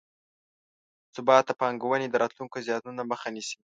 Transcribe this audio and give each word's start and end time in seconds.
ثبات 1.15 1.43
د 1.47 1.51
پانګونې 1.59 2.07
د 2.09 2.15
راتلونکو 2.21 2.57
زیانونو 2.65 3.01
مخه 3.11 3.27
نیسي. 3.35 3.57